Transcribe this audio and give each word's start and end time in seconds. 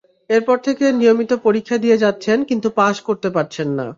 এরপর 0.29 0.57
থেকে 0.57 0.85
নিয়মিত 0.91 1.31
পরীক্ষা 1.45 1.77
দিয়ে 1.77 1.97
যাচ্ছেন, 1.97 2.37
কিন্তু 2.43 2.67
পাস 2.71 2.95
করতে 3.01 3.29
পারছেন 3.29 3.67
না। 3.79 3.87